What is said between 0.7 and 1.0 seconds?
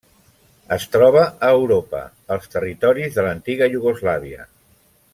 Es